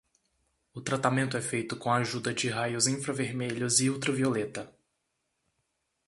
[0.73, 4.67] O tratamento é feito com ajuda de raios infravermelhos e ultravioleta.